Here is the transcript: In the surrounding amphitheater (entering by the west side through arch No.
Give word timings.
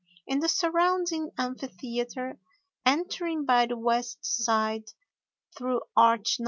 In 0.25 0.39
the 0.39 0.49
surrounding 0.49 1.29
amphitheater 1.37 2.39
(entering 2.87 3.45
by 3.45 3.67
the 3.67 3.77
west 3.77 4.17
side 4.25 4.89
through 5.55 5.81
arch 5.95 6.39
No. 6.39 6.39